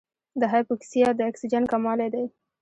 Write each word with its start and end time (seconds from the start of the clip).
د 0.39 0.41
هایپوکسیا 0.51 1.07
د 1.15 1.19
اکسیجن 1.29 1.63
کموالی 1.71 2.09
دی. 2.13 2.25